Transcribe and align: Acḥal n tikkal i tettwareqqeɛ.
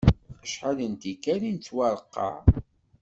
Acḥal 0.43 0.77
n 0.91 0.93
tikkal 1.01 1.41
i 1.49 1.51
tettwareqqeɛ. 1.55 2.35